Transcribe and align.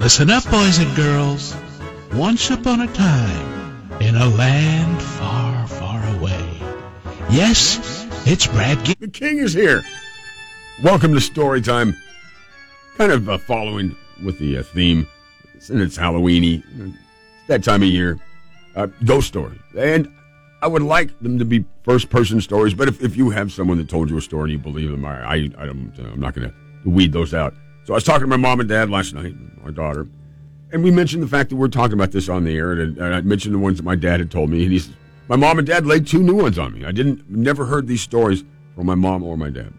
Listen 0.00 0.30
up, 0.30 0.44
boys 0.50 0.78
and 0.78 0.96
girls. 0.96 1.54
Once 2.14 2.48
upon 2.50 2.80
a 2.80 2.86
time, 2.94 3.92
in 4.00 4.16
a 4.16 4.28
land 4.30 5.00
far, 5.02 5.66
far 5.68 6.16
away. 6.16 6.62
Yes, 7.30 8.06
it's 8.26 8.46
Brad 8.46 8.82
G- 8.82 8.96
The 8.98 9.08
king 9.08 9.38
is 9.38 9.52
here. 9.52 9.82
Welcome 10.82 11.12
to 11.12 11.20
story 11.20 11.60
time. 11.60 11.94
Kind 12.96 13.12
of 13.12 13.28
uh, 13.28 13.36
following 13.36 13.94
with 14.24 14.38
the 14.38 14.56
uh, 14.58 14.62
theme, 14.62 15.06
and 15.68 15.82
it's 15.82 15.98
Halloweeny. 15.98 16.62
It's 16.78 16.96
that 17.48 17.62
time 17.62 17.82
of 17.82 17.88
year. 17.88 18.18
Uh, 18.74 18.86
ghost 19.04 19.28
story, 19.28 19.60
and 19.76 20.10
I 20.62 20.66
would 20.66 20.82
like 20.82 21.16
them 21.20 21.38
to 21.38 21.44
be 21.44 21.66
first-person 21.82 22.40
stories. 22.40 22.72
But 22.72 22.88
if, 22.88 23.02
if 23.02 23.16
you 23.18 23.28
have 23.30 23.52
someone 23.52 23.76
that 23.76 23.90
told 23.90 24.08
you 24.08 24.16
a 24.16 24.22
story 24.22 24.44
and 24.44 24.52
you 24.52 24.58
believe 24.58 24.90
them, 24.90 25.04
I, 25.04 25.22
I, 25.22 25.34
I 25.58 25.66
don't, 25.66 25.92
uh, 25.98 26.04
I'm 26.04 26.20
not 26.20 26.34
going 26.34 26.48
to 26.48 26.88
weed 26.88 27.12
those 27.12 27.34
out. 27.34 27.52
So 27.84 27.94
I 27.94 27.96
was 27.96 28.04
talking 28.04 28.22
to 28.22 28.26
my 28.26 28.36
mom 28.36 28.60
and 28.60 28.68
dad 28.68 28.90
last 28.90 29.14
night, 29.14 29.34
our 29.64 29.70
daughter, 29.70 30.06
and 30.72 30.84
we 30.84 30.90
mentioned 30.90 31.22
the 31.22 31.28
fact 31.28 31.50
that 31.50 31.56
we're 31.56 31.68
talking 31.68 31.94
about 31.94 32.12
this 32.12 32.28
on 32.28 32.44
the 32.44 32.56
air, 32.56 32.72
and, 32.72 32.96
and 32.98 33.14
I 33.14 33.20
mentioned 33.22 33.54
the 33.54 33.58
ones 33.58 33.78
that 33.78 33.84
my 33.84 33.96
dad 33.96 34.20
had 34.20 34.30
told 34.30 34.50
me, 34.50 34.62
and 34.62 34.72
he 34.72 34.78
says, 34.78 34.94
my 35.28 35.36
mom 35.36 35.58
and 35.58 35.66
dad 35.66 35.86
laid 35.86 36.06
two 36.06 36.22
new 36.22 36.34
ones 36.34 36.58
on 36.58 36.74
me. 36.74 36.84
I 36.84 36.92
didn't, 36.92 37.28
never 37.28 37.64
heard 37.64 37.86
these 37.86 38.02
stories 38.02 38.44
from 38.74 38.86
my 38.86 38.94
mom 38.94 39.22
or 39.22 39.36
my 39.36 39.50
dad. 39.50 39.72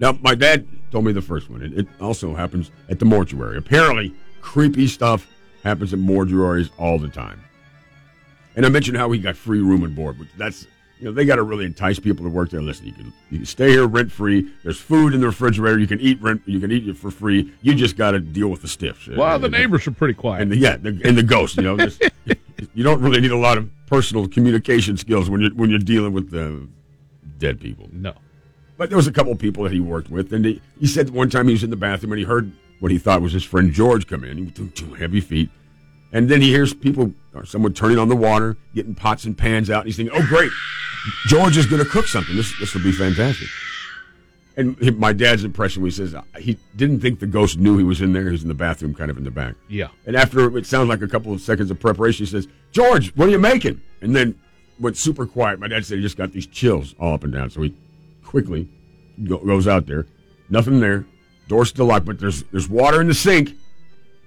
Now, 0.00 0.18
my 0.20 0.34
dad 0.34 0.66
told 0.90 1.04
me 1.04 1.12
the 1.12 1.22
first 1.22 1.50
one. 1.50 1.62
It, 1.62 1.72
it 1.78 1.88
also 2.00 2.34
happens 2.34 2.70
at 2.88 2.98
the 2.98 3.04
mortuary. 3.04 3.56
Apparently, 3.56 4.14
creepy 4.40 4.86
stuff 4.86 5.26
happens 5.64 5.92
at 5.92 5.98
mortuaries 5.98 6.70
all 6.78 6.98
the 6.98 7.08
time. 7.08 7.42
And 8.54 8.66
I 8.66 8.68
mentioned 8.68 8.96
how 8.96 9.10
he 9.10 9.18
got 9.18 9.36
free 9.36 9.60
room 9.60 9.82
and 9.82 9.94
board, 9.96 10.18
which 10.18 10.28
that's 10.36 10.66
you 11.00 11.06
know 11.06 11.12
they 11.12 11.24
got 11.24 11.36
to 11.36 11.42
really 11.42 11.64
entice 11.64 11.98
people 11.98 12.24
to 12.24 12.30
work 12.30 12.50
there. 12.50 12.60
Listen, 12.62 12.86
you 12.86 12.92
can 12.92 13.12
you 13.30 13.38
can 13.38 13.46
stay 13.46 13.70
here 13.70 13.86
rent 13.86 14.10
free. 14.10 14.50
There's 14.64 14.78
food 14.80 15.14
in 15.14 15.20
the 15.20 15.26
refrigerator. 15.26 15.78
You 15.78 15.86
can 15.86 16.00
eat 16.00 16.20
rent. 16.20 16.42
You 16.46 16.60
can 16.60 16.70
eat 16.72 16.88
it 16.88 16.96
for 16.96 17.10
free. 17.10 17.52
You 17.62 17.74
just 17.74 17.96
got 17.96 18.12
to 18.12 18.20
deal 18.20 18.48
with 18.48 18.62
the 18.62 18.68
stiffs. 18.68 19.06
Well, 19.08 19.38
the 19.38 19.46
And- 19.46 19.52
neighbors 19.52 19.86
are 19.86 19.92
pretty 19.92 20.14
quiet. 20.14 20.42
and 20.42 20.52
the, 20.52 20.56
yeah, 20.56 20.76
the, 20.76 21.00
and 21.04 21.16
the 21.16 21.22
ghost. 21.22 21.56
You 21.56 21.62
know, 21.62 21.76
just, 21.76 22.02
you 22.74 22.82
don't 22.84 23.00
really 23.00 23.20
need 23.20 23.30
a 23.32 23.36
lot 23.36 23.58
of 23.58 23.70
personal 23.86 24.28
communication 24.28 24.96
skills 24.96 25.30
when 25.30 25.40
you're 25.40 25.54
when 25.54 25.70
you're 25.70 25.78
dealing 25.78 26.12
with 26.12 26.30
the 26.30 26.66
dead 27.38 27.60
people. 27.60 27.88
no. 27.92 28.14
But 28.76 28.90
there 28.90 28.96
was 28.96 29.08
a 29.08 29.12
couple 29.12 29.32
of 29.32 29.40
people 29.40 29.64
that 29.64 29.72
he 29.72 29.80
worked 29.80 30.08
with, 30.08 30.32
and 30.32 30.44
he, 30.44 30.62
he 30.78 30.86
said 30.86 31.10
one 31.10 31.28
time 31.30 31.48
he 31.48 31.52
was 31.52 31.64
in 31.64 31.70
the 31.70 31.74
bathroom 31.76 32.12
and 32.12 32.20
he 32.20 32.24
heard 32.24 32.52
what 32.78 32.92
he 32.92 32.98
thought 32.98 33.20
was 33.22 33.32
his 33.32 33.42
friend 33.42 33.72
George 33.72 34.06
come 34.06 34.22
in. 34.22 34.36
He 34.38 34.44
was 34.44 34.52
doing 34.52 34.70
two 34.70 34.94
heavy 34.94 35.20
feet, 35.20 35.50
and 36.12 36.28
then 36.28 36.40
he 36.40 36.48
hears 36.48 36.74
people 36.74 37.12
or 37.34 37.44
someone 37.44 37.72
turning 37.72 37.98
on 37.98 38.08
the 38.08 38.16
water, 38.16 38.56
getting 38.74 38.94
pots 38.94 39.24
and 39.24 39.36
pans 39.36 39.70
out. 39.70 39.80
And 39.80 39.86
he's 39.86 39.96
thinking, 39.96 40.16
"Oh, 40.16 40.26
great, 40.26 40.50
George 41.26 41.56
is 41.56 41.66
going 41.66 41.82
to 41.82 41.88
cook 41.88 42.06
something. 42.06 42.36
This 42.36 42.56
this 42.58 42.74
will 42.74 42.82
be 42.82 42.92
fantastic." 42.92 43.48
And 44.58 44.98
my 44.98 45.12
dad's 45.12 45.44
impression 45.44 45.84
he 45.84 45.90
says 45.92 46.16
uh, 46.16 46.22
he 46.36 46.58
didn't 46.74 46.98
think 46.98 47.20
the 47.20 47.28
ghost 47.28 47.58
knew 47.58 47.78
he 47.78 47.84
was 47.84 48.00
in 48.00 48.12
there. 48.12 48.24
He 48.24 48.32
was 48.32 48.42
in 48.42 48.48
the 48.48 48.54
bathroom, 48.54 48.92
kind 48.92 49.08
of 49.08 49.16
in 49.16 49.22
the 49.22 49.30
back. 49.30 49.54
Yeah. 49.68 49.86
And 50.04 50.16
after 50.16 50.58
it 50.58 50.66
sounds 50.66 50.88
like 50.88 51.00
a 51.00 51.06
couple 51.06 51.32
of 51.32 51.40
seconds 51.40 51.70
of 51.70 51.78
preparation, 51.78 52.26
he 52.26 52.30
says, 52.30 52.48
George, 52.72 53.14
what 53.14 53.28
are 53.28 53.30
you 53.30 53.38
making? 53.38 53.80
And 54.00 54.16
then 54.16 54.34
went 54.80 54.96
super 54.96 55.26
quiet. 55.26 55.60
My 55.60 55.68
dad 55.68 55.86
said 55.86 55.98
he 55.98 56.02
just 56.02 56.16
got 56.16 56.32
these 56.32 56.46
chills 56.46 56.96
all 56.98 57.14
up 57.14 57.22
and 57.22 57.32
down. 57.32 57.50
So 57.50 57.62
he 57.62 57.72
quickly 58.24 58.68
go, 59.28 59.38
goes 59.38 59.68
out 59.68 59.86
there. 59.86 60.06
Nothing 60.50 60.80
there. 60.80 61.06
Door 61.46 61.66
still 61.66 61.86
locked, 61.86 62.06
but 62.06 62.18
there's 62.18 62.42
there's 62.44 62.68
water 62.68 63.00
in 63.00 63.06
the 63.06 63.14
sink. 63.14 63.52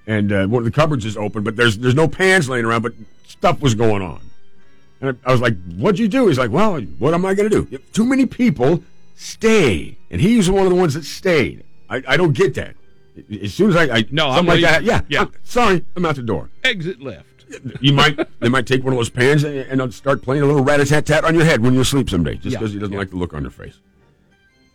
And 0.07 0.31
uh, 0.31 0.47
one 0.47 0.59
of 0.61 0.65
the 0.65 0.71
cupboards 0.71 1.05
is 1.05 1.15
open, 1.15 1.43
but 1.43 1.55
there's 1.55 1.77
there's 1.77 1.95
no 1.95 2.07
pans 2.07 2.49
laying 2.49 2.65
around, 2.65 2.81
but 2.81 2.93
stuff 3.27 3.61
was 3.61 3.75
going 3.75 4.01
on. 4.01 4.19
And 4.99 5.17
I, 5.25 5.29
I 5.29 5.31
was 5.31 5.41
like, 5.41 5.55
what'd 5.75 5.99
you 5.99 6.07
do? 6.07 6.27
He's 6.27 6.37
like, 6.39 6.51
well, 6.51 6.79
what 6.99 7.13
am 7.13 7.25
I 7.25 7.33
going 7.33 7.49
to 7.49 7.63
do? 7.65 7.77
Too 7.93 8.05
many 8.05 8.25
people 8.25 8.83
stay. 9.15 9.97
And 10.09 10.19
he's 10.21 10.49
one 10.49 10.63
of 10.65 10.69
the 10.69 10.75
ones 10.75 10.93
that 10.95 11.05
stayed. 11.05 11.63
I, 11.89 12.03
I 12.07 12.17
don't 12.17 12.33
get 12.33 12.53
that. 12.55 12.75
As 13.41 13.53
soon 13.53 13.69
as 13.71 13.75
I, 13.75 13.97
I 13.97 14.05
No, 14.11 14.29
I'm 14.29 14.45
like 14.45 14.61
that, 14.61 14.83
yeah, 14.83 15.01
Yeah. 15.09 15.19
I'm- 15.21 15.31
sorry, 15.43 15.83
I'm 15.95 16.05
out 16.05 16.15
the 16.15 16.21
door. 16.23 16.49
Exit 16.63 17.01
left. 17.01 17.27
You 17.81 17.91
might 17.93 18.17
they 18.39 18.47
might 18.47 18.65
take 18.65 18.81
one 18.83 18.93
of 18.93 18.97
those 18.97 19.09
pans 19.09 19.43
and, 19.43 19.81
and 19.81 19.93
start 19.93 20.21
playing 20.21 20.41
a 20.41 20.45
little 20.45 20.63
rat 20.63 20.79
a 20.79 20.85
tat 20.85 21.05
tat 21.05 21.25
on 21.25 21.35
your 21.35 21.43
head 21.43 21.61
when 21.61 21.73
you 21.73 21.83
sleep 21.83 22.09
someday, 22.09 22.35
just 22.35 22.45
Yeah, 22.53 22.59
because 22.59 22.71
he 22.73 22.79
doesn't 22.79 22.93
yeah. 22.93 22.99
like 22.99 23.09
the 23.09 23.17
look 23.17 23.33
on 23.33 23.41
your 23.41 23.51
face. 23.51 23.77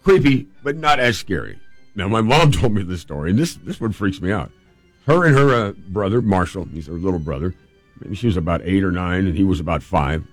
Creepy, 0.04 0.46
but 0.62 0.76
not 0.76 1.00
as 1.00 1.16
scary. 1.18 1.58
Now, 1.94 2.08
my 2.08 2.20
mom 2.20 2.52
told 2.52 2.74
me 2.74 2.82
this 2.82 3.00
story, 3.00 3.30
and 3.30 3.38
this 3.38 3.54
this 3.54 3.80
one 3.80 3.92
freaks 3.92 4.20
me 4.20 4.30
out. 4.30 4.50
Her 5.06 5.24
and 5.24 5.36
her 5.36 5.54
uh, 5.54 5.72
brother 5.88 6.20
Marshall, 6.20 6.64
he's 6.66 6.86
her 6.86 6.94
little 6.94 7.20
brother. 7.20 7.54
Maybe 8.00 8.16
she 8.16 8.26
was 8.26 8.36
about 8.36 8.60
eight 8.64 8.84
or 8.84 8.90
nine, 8.90 9.26
and 9.26 9.36
he 9.36 9.44
was 9.44 9.60
about 9.60 9.82
five. 9.82 10.26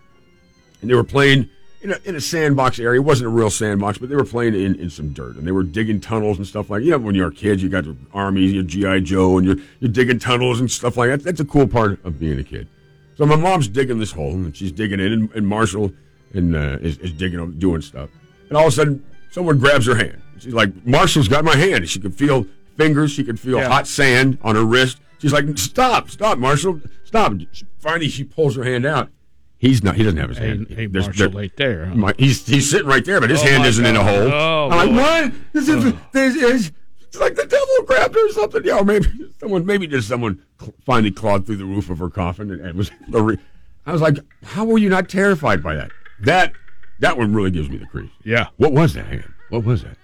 And 0.81 0.89
they 0.89 0.95
were 0.95 1.03
playing 1.03 1.49
in 1.81 1.91
a, 1.91 1.99
in 2.05 2.15
a 2.15 2.21
sandbox 2.21 2.79
area. 2.79 2.99
It 2.99 3.03
wasn't 3.03 3.27
a 3.27 3.29
real 3.29 3.49
sandbox, 3.49 3.99
but 3.99 4.09
they 4.09 4.15
were 4.15 4.25
playing 4.25 4.55
in, 4.55 4.75
in 4.75 4.89
some 4.89 5.13
dirt, 5.13 5.35
and 5.35 5.45
they 5.45 5.51
were 5.51 5.63
digging 5.63 6.01
tunnels 6.01 6.37
and 6.37 6.47
stuff 6.47 6.69
like. 6.69 6.83
You 6.83 6.91
know, 6.91 6.97
when 6.97 7.13
you're 7.13 7.29
a 7.29 7.33
kid, 7.33 7.61
you 7.61 7.69
got 7.69 7.85
your 7.85 7.95
armies, 8.13 8.51
your 8.51 8.63
GI 8.63 9.01
Joe, 9.01 9.37
and 9.37 9.45
you're 9.45 9.57
you're 9.79 9.91
digging 9.91 10.19
tunnels 10.19 10.59
and 10.59 10.69
stuff 10.69 10.97
like 10.97 11.09
that. 11.09 11.23
That's 11.23 11.39
a 11.39 11.45
cool 11.45 11.67
part 11.67 12.03
of 12.03 12.19
being 12.19 12.39
a 12.39 12.43
kid. 12.43 12.67
So 13.15 13.25
my 13.25 13.35
mom's 13.35 13.67
digging 13.67 13.99
this 13.99 14.11
hole, 14.11 14.31
and 14.31 14.55
she's 14.55 14.71
digging 14.71 14.99
in, 14.99 15.13
and, 15.13 15.31
and 15.33 15.47
Marshall 15.47 15.93
and 16.33 16.55
uh, 16.55 16.79
is, 16.81 16.97
is 16.97 17.11
digging, 17.11 17.59
doing 17.59 17.81
stuff. 17.81 18.09
And 18.49 18.57
all 18.57 18.67
of 18.67 18.73
a 18.73 18.75
sudden, 18.75 19.05
someone 19.31 19.59
grabs 19.59 19.85
her 19.85 19.95
hand. 19.95 20.19
She's 20.39 20.53
like, 20.53 20.85
"Marshall's 20.85 21.27
got 21.27 21.45
my 21.45 21.55
hand." 21.55 21.87
She 21.87 21.99
could 21.99 22.15
feel 22.15 22.47
fingers. 22.77 23.11
She 23.11 23.23
could 23.23 23.39
feel 23.39 23.57
Yeah. 23.57 23.67
hot 23.67 23.87
sand 23.87 24.37
on 24.41 24.55
her 24.55 24.63
wrist. 24.65 24.99
She's 25.19 25.33
like, 25.33 25.57
"Stop, 25.57 26.09
stop, 26.09 26.37
Marshall, 26.37 26.81
stop!" 27.03 27.33
Finally, 27.79 28.09
she 28.09 28.23
pulls 28.23 28.55
her 28.55 28.63
hand 28.63 28.85
out. 28.85 29.09
He's 29.57 29.81
not. 29.83 29.95
He 29.95 30.03
doesn't 30.03 30.19
have 30.19 30.29
his 30.29 30.37
Hey, 30.39 30.47
hand. 30.49 30.67
hey 30.69 30.85
There's- 30.87 31.07
Marshall 31.07 31.29
there- 31.31 31.43
ain't 31.43 31.55
there. 31.55 31.85
huh? 31.85 31.95
my, 31.95 32.13
he's 32.17 32.45
he's 32.45 32.69
sitting 32.69 32.87
right 32.87 33.05
there, 33.05 33.21
but 33.21 33.29
his 33.29 33.41
Oh, 33.41 33.45
hand 33.47 33.65
isn't 33.65 33.85
in 33.85 33.95
a 33.95 34.03
hole. 34.03 34.31
Oh, 34.33 34.69
I'm 34.71 34.95
like, 34.95 35.23
what? 35.23 35.33
This 35.53 35.69
is, 35.69 35.93
this 36.11 36.35
is 36.35 36.71
it's 37.01 37.17
like 37.19 37.35
the 37.35 37.45
devil 37.45 37.85
grabbed 37.85 38.13
her 38.15 38.27
or 38.27 38.31
something. 38.33 38.61
Yeah, 38.65 38.79
or 38.79 38.83
maybe 38.83 39.07
someone, 39.39 39.65
maybe 39.65 39.87
just 39.87 40.07
someone 40.09 40.39
finally 40.85 41.11
clawed 41.11 41.45
through 41.45 41.57
the 41.57 41.65
roof 41.65 41.89
of 41.89 41.99
her 41.99 42.09
coffin 42.09 42.51
and, 42.51 42.59
and 42.59 42.77
was. 42.77 42.91
I 43.85 43.91
was 43.91 44.01
like, 44.01 44.17
how 44.43 44.63
were 44.65 44.77
you 44.77 44.89
not 44.89 45.07
terrified 45.09 45.61
by 45.63 45.75
that? 45.75 45.91
That 46.21 46.53
that 46.99 47.17
one 47.17 47.33
really 47.33 47.51
gives 47.51 47.69
me 47.69 47.77
the 47.77 47.85
creeps. 47.85 48.11
Yeah. 48.25 48.47
What 48.57 48.73
was 48.73 48.93
that 48.95 49.05
hand? 49.05 49.31
What 49.49 49.63
was 49.63 49.83
that? 49.83 49.97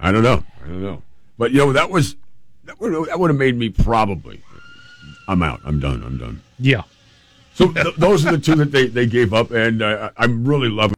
I 0.00 0.10
don't 0.12 0.22
know. 0.22 0.44
I 0.64 0.66
don't 0.68 0.82
know. 0.82 1.02
But 1.40 1.52
you 1.52 1.58
know 1.60 1.72
that 1.72 1.88
was 1.88 2.16
that 2.64 2.78
would 2.82 3.08
that 3.08 3.18
would 3.18 3.30
have 3.30 3.38
made 3.38 3.56
me 3.56 3.70
probably. 3.70 4.42
I'm 5.26 5.42
out. 5.42 5.62
I'm 5.64 5.80
done. 5.80 6.02
I'm 6.04 6.18
done. 6.18 6.42
Yeah. 6.58 6.82
So 7.54 7.72
th- 7.72 7.96
those 7.96 8.26
are 8.26 8.32
the 8.32 8.38
two 8.38 8.56
that 8.56 8.72
they, 8.72 8.88
they 8.88 9.06
gave 9.06 9.32
up, 9.32 9.50
and 9.50 9.80
uh, 9.80 10.10
I'm 10.18 10.44
really 10.46 10.68
loving. 10.68 10.88